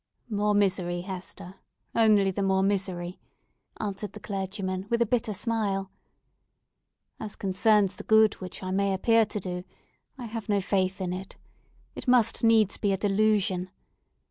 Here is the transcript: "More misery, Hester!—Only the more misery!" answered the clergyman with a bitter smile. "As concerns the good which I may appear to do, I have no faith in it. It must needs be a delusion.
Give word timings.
"More 0.31 0.55
misery, 0.55 1.01
Hester!—Only 1.01 2.31
the 2.31 2.41
more 2.41 2.63
misery!" 2.63 3.19
answered 3.79 4.13
the 4.13 4.19
clergyman 4.19 4.87
with 4.89 4.99
a 4.99 5.05
bitter 5.05 5.31
smile. 5.31 5.91
"As 7.19 7.35
concerns 7.35 7.95
the 7.95 8.03
good 8.03 8.33
which 8.41 8.63
I 8.63 8.71
may 8.71 8.95
appear 8.95 9.27
to 9.27 9.39
do, 9.39 9.63
I 10.17 10.25
have 10.25 10.49
no 10.49 10.59
faith 10.59 11.01
in 11.01 11.13
it. 11.13 11.35
It 11.93 12.07
must 12.07 12.43
needs 12.43 12.77
be 12.77 12.91
a 12.93 12.97
delusion. 12.97 13.69